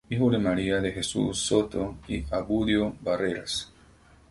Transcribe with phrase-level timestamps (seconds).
[0.09, 3.71] Hijo de Maria De Jesús Soto y Abundio Barreras.